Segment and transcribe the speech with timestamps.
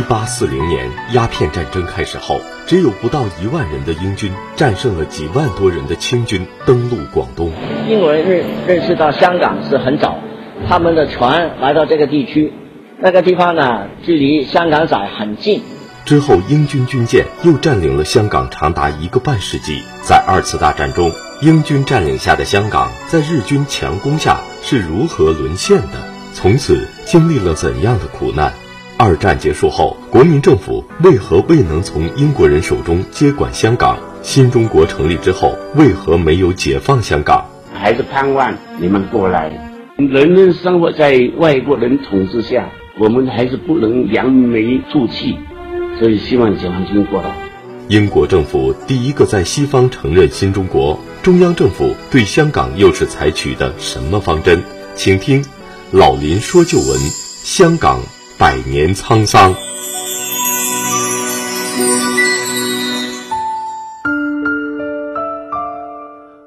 [0.00, 7.52] 一八四零年鸦片战争开始后，只有不到一万人的英军战胜了几万多人的清军，登陆广东。
[7.86, 10.16] 英国人认认识到香港是很早，
[10.66, 12.50] 他们的船来到这个地区，
[12.98, 15.60] 那个地方呢，距离香港仔很近。
[16.06, 19.82] 之后，英军军舰又占领了香港长达一个半世纪。
[20.02, 21.12] 在二次大战中，
[21.42, 26.08] 英军占领下的香港在日军强攻下是如何沦陷的？
[26.32, 28.54] 从此经历了怎样的苦难？
[29.02, 33.98] 二战结束后，国民政府为何未能从英国人手中接管香港？
[34.20, 37.46] 新中国成立之后，为何没有解放香港？
[37.72, 39.48] 还是盼望你们过来。
[39.96, 42.68] 人人生活在外国人统治下，
[42.98, 45.38] 我们还是不能扬眉吐气。
[45.98, 47.34] 所以希望解放军过来。
[47.88, 54.62] 英国政府第一个在西方承认新中国，中央政府对香港又是采取的什么方针？
[54.94, 55.42] 请听
[55.90, 58.00] 老林说旧闻：香港
[58.40, 59.54] 百年沧桑。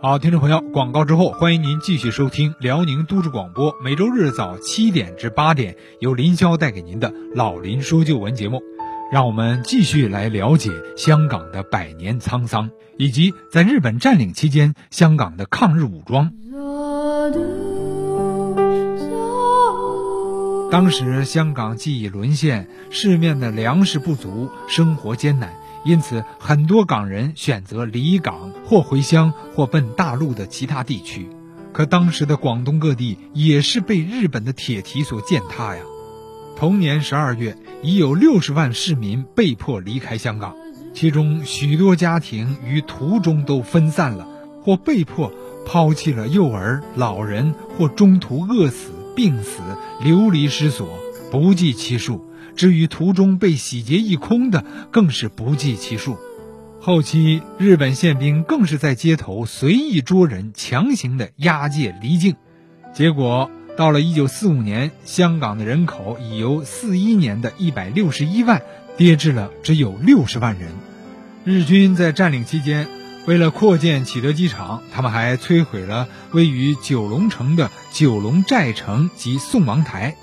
[0.00, 8.62] 好，听众朋友，广告之后，欢迎您继续收听辽宁都市广播，每周日早七点至八点，由林霄带给您的老林说旧闻节目。
[9.12, 16.32] 让我们继续来了解香港的百年沧桑，以及在日本占领期间香港的抗日武装。
[20.72, 25.52] 当时香港既已沦陷，市面的粮食不足，生活艰难，
[25.84, 31.28] 因此很多港人选择离港或回乡，或奔大陆的其他地区。
[31.74, 35.82] 可当时的广东各地也是被日本的铁蹄所践踏呀。
[36.56, 37.54] 同年十二月。
[37.82, 40.54] 已有六十万市民被迫离开香港，
[40.94, 44.28] 其中许多家庭于途中都分散了，
[44.62, 45.32] 或被迫
[45.66, 49.60] 抛弃了幼儿、老人，或中途饿死、病死、
[50.02, 50.98] 流离失所，
[51.30, 52.24] 不计其数。
[52.54, 56.16] 至于途中被洗劫一空的，更是不计其数。
[56.80, 62.36] 后期日本宪兵更是在街头随意捉人，强行的押解离境，
[62.94, 63.50] 结果。
[63.74, 68.60] 到了一九四五年，香港的人口已由四一年的一百六十一万
[68.98, 70.68] 跌至了只有六十万人。
[71.44, 72.86] 日军在占领期间，
[73.24, 80.16] 为了扩建启德机场，他们还摧毁了位于九龙城的九龙寨城及宋王台，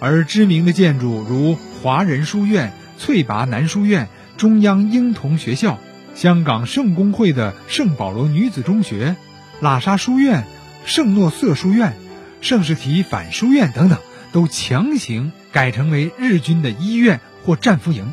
[0.00, 5.78] 而知名的建筑如华人书院、翠拔南书院、中央婴童学校、
[6.14, 9.16] 香港圣公会的圣保罗女子中学、
[9.62, 10.44] 喇沙书院、
[10.84, 11.94] 圣诺瑟书院。
[12.42, 13.98] 圣士提反书院等等，
[14.32, 18.12] 都强行改成为日军的医院或战俘营，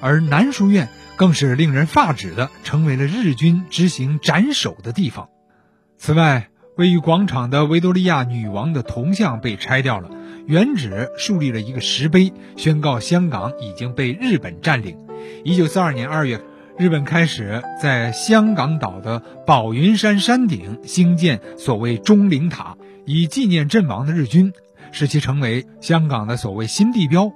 [0.00, 5.28] 而南书院更是令人发指的，成为了日军执行斩首的地方。
[5.96, 10.08] 此外，位于广场的维多利亚女王的铜像被拆掉了，
[10.46, 14.96] 原址树立了一个石碑，宣告香港已经被日本占领。
[15.44, 16.40] 一九四二年二月，
[16.78, 22.76] 日本开始在香港岛的宝云山山顶兴建所谓钟灵塔。
[23.04, 24.52] 以纪念阵亡的日军，
[24.92, 27.32] 使其成为香港的所谓新地标。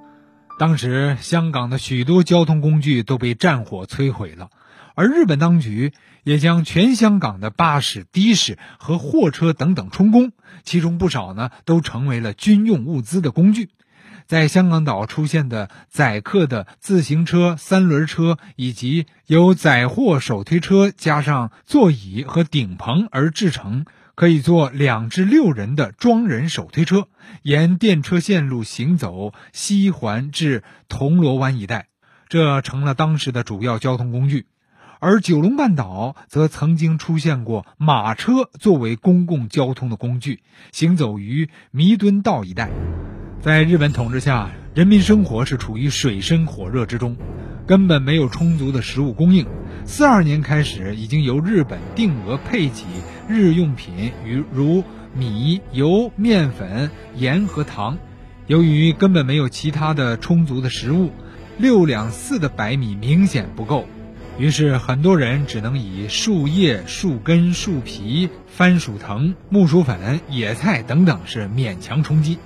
[0.59, 4.49] 当时，香港的许多交通工具都被战火摧毁了，
[4.95, 5.91] 而日本当局
[6.23, 10.31] 也将全香港的巴士、的士和货车等等充公，
[10.63, 13.69] 其中不少呢都成为了军用物资的工具。
[14.25, 23.85] 在香港岛出现的载客的自行车、三轮车，以及由载货手推车加上座椅和顶棚而制成。
[24.15, 27.07] 可以坐两至六人的装人手推车，
[27.41, 31.87] 沿电车线路行走西环至铜锣湾一带，
[32.29, 34.45] 这成了当时的主要交通工具。
[34.99, 40.41] 而九龙半岛则曾经出现过马车作为公共交通的工具，
[40.71, 42.69] 行走于弥敦道一带。
[43.41, 47.17] 在日本统治下，人民生活是处于水深火热之中，
[47.67, 49.45] 根本没有充足的食物供应。
[49.85, 52.85] 四二年开始，已经由日本定额配给。
[53.27, 54.83] 日用品与如
[55.13, 57.97] 米、油、面粉、盐和糖，
[58.47, 61.11] 由于根本没有其他的充足的食物，
[61.57, 63.85] 六两四的白米明显不够，
[64.37, 72.39] 于是很多人只能以树叶、树根、树皮、番薯藤、木薯粉、野菜等等是勉强充饥。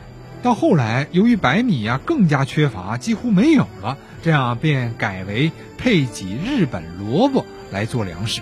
[0.47, 8.39] 到后来，由于白米呀更加缺乏，几乎没有了，这样便改为配给日本萝卜来做粮食。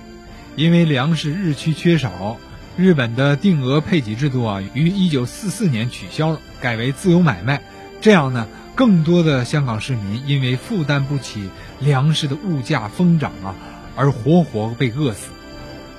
[0.55, 2.37] 因为粮食日趋缺少，
[2.77, 7.63] 日本的定额配给制度啊，于一九四四年取消了，改为自由买卖。
[8.01, 11.49] 这样呢，更多的香港市民因为负担不起
[11.79, 13.55] 粮食的物价疯涨啊，
[13.95, 15.29] 而活活被饿死。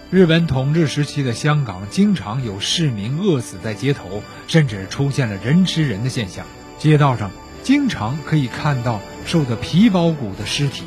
[0.08, 6.46] 日本统治时期的香港，经常有市民饿死在街头，甚至出现了人吃人的现象。
[6.78, 7.32] 街道上
[7.64, 10.84] 经常可以看到瘦得皮包骨的尸体。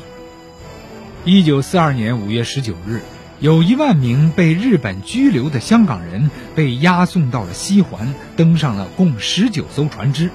[1.26, 3.02] 一九四二年五月十九日，
[3.40, 10.30] 有一万名被日本拘留的香港人被押送到了西环，登上了共十九艘船只。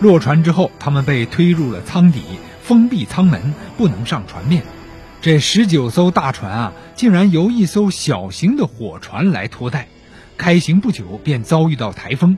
[0.00, 2.22] 落船之后，他们被推入了舱底，
[2.62, 4.62] 封闭舱门，不能上船面。
[5.24, 9.88] 这十九艘大船啊，竟然由一艘小型的火船来拖带。
[10.36, 12.36] 开行不久，便遭遇到台风，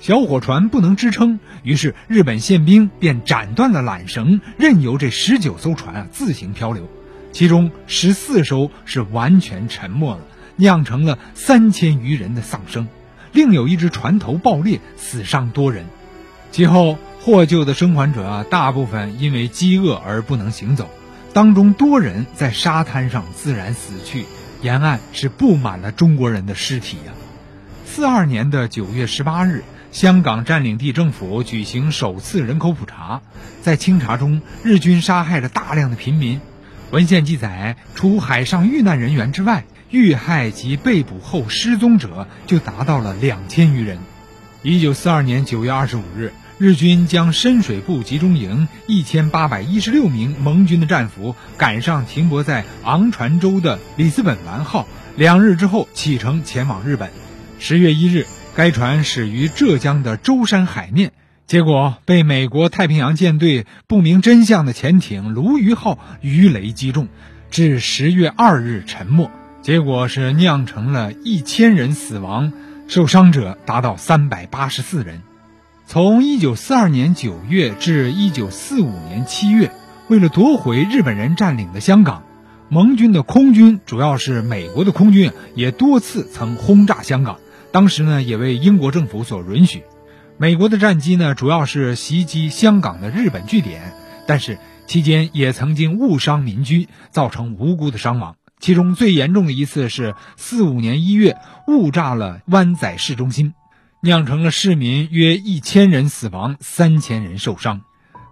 [0.00, 6.86] 小火船不能支撑，于是日本宪兵便斩断了缆绳，任由这十九艘船啊自行漂流。
[7.32, 10.20] 其中十四艘是完全沉没了，
[10.56, 12.86] 酿成了三千余人的丧生。
[13.32, 15.86] 另有一只船头爆裂，死伤多人。
[16.52, 20.90] 其后获救的生还者啊，大部分因为饥饿而不能行走，
[21.36, 24.24] 当中多人在沙滩上自然死去，
[24.62, 27.12] 沿岸是布满了中国人的尸体呀。
[27.84, 29.62] 四二年的九月十八日，
[29.92, 33.20] 香港占领地政府举行首次人口普查，
[33.60, 36.40] 在清查中，日军杀害了大量的平民。
[36.90, 43.98] 文献记载，除海上遇难人员之外，遇害及被捕后失踪者就达到了两千余人。
[44.62, 46.32] 一九四二年九月二十五日。
[46.58, 57.10] 日军将深水埗集中营一千八百一十六名盟军的战俘赶上停泊在昂船洲的里斯本丸号，两日之后启程前往日本。
[57.58, 61.12] 十月一日，该船驶于浙江的舟山海面，
[61.46, 67.08] 结果被美国太平洋舰队不明真相的潜艇鲈鱼号鱼雷击中，
[67.50, 69.30] 至十月二日沉没。
[69.60, 72.54] 结果是酿成了一千人死亡，
[72.88, 75.20] 受伤者达到三百八十四人。
[75.88, 79.70] 从一九四二年九月至一九四五年七月，
[80.08, 82.24] 为了夺回日本人占领的香港，
[82.68, 87.38] 盟军的空军，主要是美国的空军，也多次曾轰炸香港。
[87.70, 89.84] 当时呢，也为英国政府所允许。
[90.38, 93.92] 美国的战机呢，主要是袭击香港的日本据点，
[94.26, 94.58] 但是
[94.88, 98.34] 期间也曾经误伤民居，造成无辜的伤亡。
[98.58, 101.36] 其中最严重的一次是四五年一月
[101.68, 103.54] 误炸了湾仔市中心。
[104.00, 107.80] 酿成了市民约一千人死亡，三千人受伤。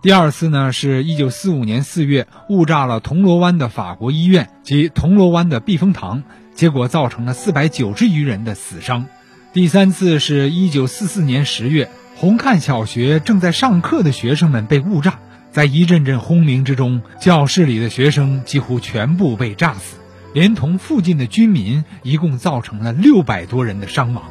[0.03, 6.23] 第二次呢，是一九四五年四月误炸了铜锣湾的法国医院及铜锣湾的避风塘，
[6.55, 9.07] 结果造成了四百九十余人的死伤。
[9.55, 15.19] 第三次是一九四四年十月，红磡小学正在上课的学生们被误炸，
[15.51, 19.97] 在一阵阵轰鸣之中，教室里的学生几乎全部被炸死，
[20.35, 24.25] 连同附近的居民，一共造成了六百多人的伤亡。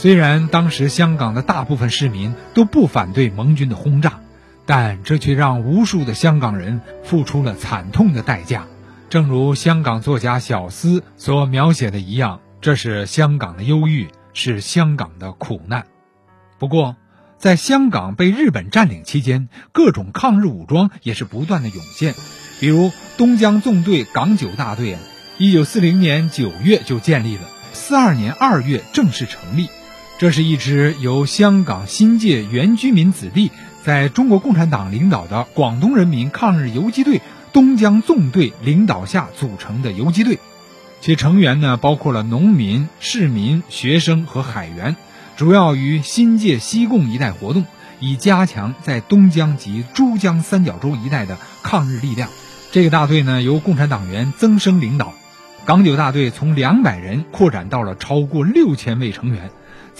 [0.00, 4.20] 虽然当时香港的大部分市民都不反对盟军的轰炸，
[4.64, 8.66] 但这却让无数的香港人付出了惨痛的代价。
[9.10, 15.84] 正如香港作家小思所描写的一样，这是香港的忧郁，是香港的苦难。
[16.58, 16.96] 不过，
[17.36, 22.14] 在香港被日本占领期间，各种抗日武装也是不断的涌现，
[22.58, 25.00] 比如东江纵队港九大队啊，
[25.36, 27.42] 一九四零年九月就建立了，
[27.74, 29.68] 四二年二月正式成立。
[30.20, 33.50] 这是一支由香港新界原居民子弟
[33.82, 37.22] 在中国共产党领导的广东人民抗日游击队
[37.54, 40.38] 东江纵队领导下组成的游击队，
[41.00, 44.94] 其成员呢包括了农民、市民、学生和海员，
[45.38, 47.64] 主要于新界西贡一带活动，
[47.98, 52.28] 以加强在东江及珠江三角洲一带的抗日力量。
[52.72, 55.14] 这个大队呢由共产党员曾生领导，
[55.64, 59.50] 港九大队从两百人扩展到了超过六千位成员。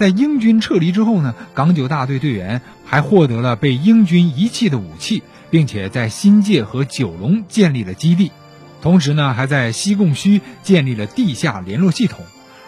[0.01, 8.33] 在英军撤离之后呢，港九大队队员还获得了被英军遗弃的武器，并且在新界和九龙建立了基地，
[8.81, 12.25] 同时呢，还在西贡区建立了地下联络系统。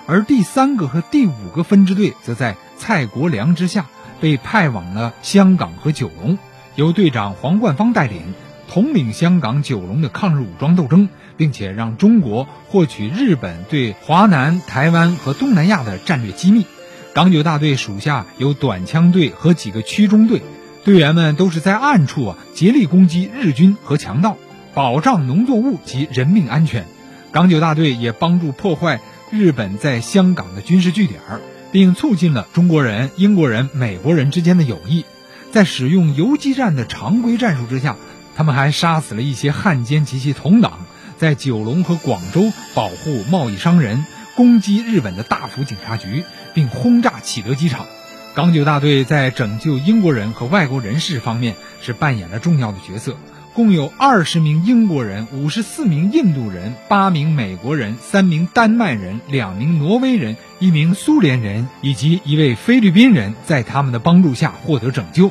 [0.07, 3.87] 而第三个和第五个分支队则在蔡国良之下
[4.21, 6.37] 被派往了香港和九龙，
[6.75, 8.35] 由队长黄冠芳带领，
[8.69, 11.09] 统领香港、九龙的抗日武装斗争，
[11.39, 16.67] 并且让中国获取日本对华南、台湾和东南亚的战略机密。
[17.15, 20.41] 港九大队属下有短枪队和几个区中队，
[20.83, 24.39] 队员们都是在暗处啊竭力攻击日军和强盗，
[24.73, 26.87] 保障农作物及人命安全。
[27.31, 29.01] 港九大队也帮助破坏
[29.31, 31.21] 日本在香港的军事据点，
[31.71, 35.05] 并促进了中国人、英国人、美国人之间的友谊。
[35.51, 37.97] 在使用游击战的常规战术之下，
[38.35, 40.87] 他们还杀死了一些汉奸及其同党，
[41.19, 46.25] 在九龙和广州保护贸易商人，攻击日本的大福警察局。
[46.55, 47.87] 并轰炸启德机场，
[48.35, 53.17] 港九大队在拯救英国人和外国人士方面是扮演了重要的角色。
[53.55, 65.31] 共有二十名英国人、五十四名印度人、八名美国人、三名丹麦人、两名挪威人、一名苏联人以及一位菲律宾人在他们的帮助下获得拯救。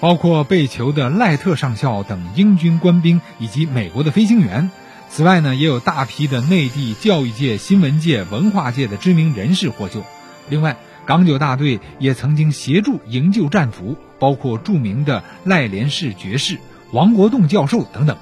[0.00, 4.70] 包括被囚的赖特上校等英军官兵以及美国的飞行员。
[5.10, 10.04] 此外呢，也有大批的内地教育界、新闻界、文化界的知名人士获救。
[10.48, 10.76] 另外，
[11.06, 16.58] 港九大队也曾经协助营救战俘，包括著名的赖连士爵士、
[16.92, 18.16] 王国栋教授等等。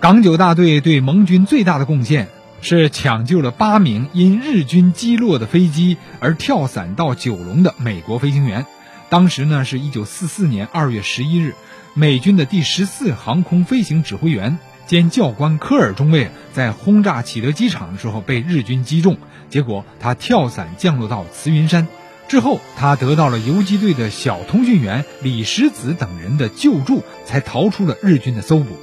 [0.00, 2.28] 港九大队对盟军最大的贡献
[2.60, 8.66] 是抢救了八名因日军击落的飞机而跳伞到九龙的美国飞行员。
[9.08, 11.54] 当时呢，是一九四四年二月十一日，
[11.94, 14.58] 美军的第十四航空飞行指挥员。
[14.86, 19.18] 兼教官科尔中尉在轰炸启德机场的时候被日军击中，
[19.50, 21.88] 结果他跳伞降落到慈云山，
[22.28, 28.76] 之后他得到了游击队的小通讯员李石子等人的救助，才逃出了日军的搜捕。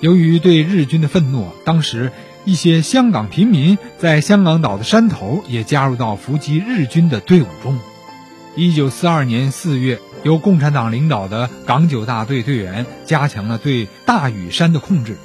[0.00, 2.12] 由于对日军的愤怒，当时
[2.44, 7.78] 一些香港平民在香港岛的山头也加入到伏击日军的队伍中。
[8.56, 15.16] 一九四二年四月，由共产党领导的港九大队队员加强了对大屿山的控制。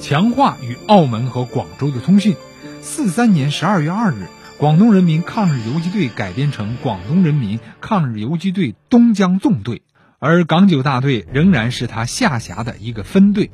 [0.00, 2.34] 强化与澳门和广州的通讯。
[2.80, 4.26] 四三年十二月二日，
[4.62, 9.82] 广东人民抗日游击队改编成广东人民抗日游击队东江纵队，
[10.20, 13.50] 而港九大队仍然是他下辖的一个分队。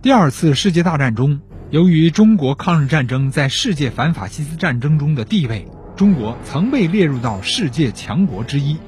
[0.00, 8.78] 第二次世界大战中，由于中国抗日战争在世界反法西斯战争中的地位，中国曾被列入到世界强国之一。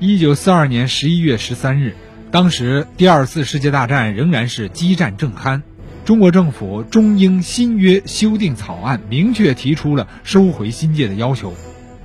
[0.00, 1.96] 一九四二年十一月十三日，
[2.30, 5.60] 当时第二次世界大战仍然是激战正酣。
[6.04, 11.54] 中国政府中英新约修订草案明确提出了收回新界的要求，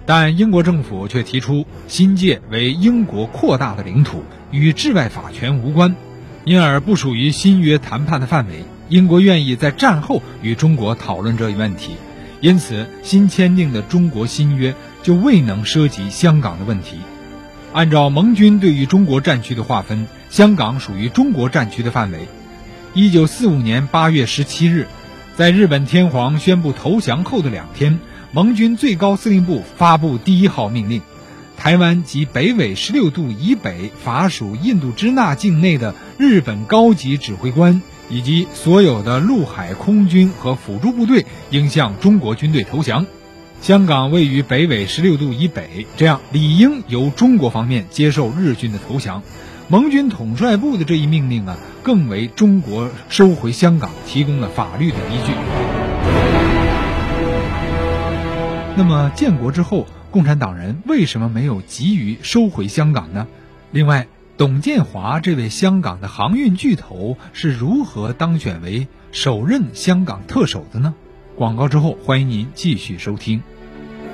[0.06, 5.98] 但英国政府却提出新界为英国扩大的领土，与治外法权无关，
[6.46, 8.64] 因而不属于新约谈判的范围。
[8.88, 11.92] 英国愿意在战后与中国讨论这一问题，
[12.40, 16.96] 因此新签订的中国新约就未能涉及香港的问题。
[17.74, 22.20] 按照盟军对于中国战区的划分，香港属于中国战区的范围。
[22.96, 24.88] 一九四五年八月十七日，
[25.36, 28.00] 在日本天皇宣布投降后的两天，
[28.32, 31.04] 盟军最高司令部发布第一号命令：
[31.56, 43.06] 台湾及北纬十六度以北法属印度支那境内的日本高级指挥官以及所有的陆海空军和辅助部队应向中国军队投降。
[43.62, 49.22] 香港位于北纬十六度以北，这样理应由中国方面接受日军的投降。
[49.72, 55.32] 盟军统帅部的这一命令啊，更为中国收回香港提供了法律的依据。
[58.76, 63.28] 那么建国之后，共产党人为什么没有急于收回香港呢？
[63.70, 64.08] 另外，
[64.38, 70.96] 董建华这位香港的航运巨头是如何当选为首任香港特首的呢？
[71.36, 73.44] 广告之后，欢迎您继续收听。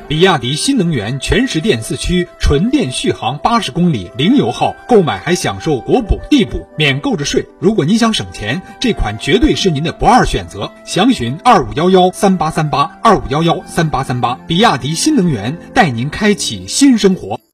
[0.08, 7.44] 比亚迪新能源全时电四驱纯电续航八十公里零油耗，购买还享受国补地补免购置税。
[7.60, 10.72] 如果您想省钱，这款绝对是您的不二选择。
[10.86, 14.38] 详询二五幺幺三八三八二五幺幺三八三八。
[14.48, 17.40] 比亚迪新能源带您开启新生活。